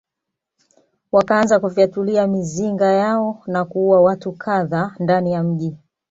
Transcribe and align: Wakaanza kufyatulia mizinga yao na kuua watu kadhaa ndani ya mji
Wakaanza 1.11 1.59
kufyatulia 1.59 2.27
mizinga 2.27 2.91
yao 2.91 3.41
na 3.47 3.65
kuua 3.65 4.01
watu 4.01 4.31
kadhaa 4.31 4.95
ndani 4.99 5.31
ya 5.31 5.43
mji 5.43 5.77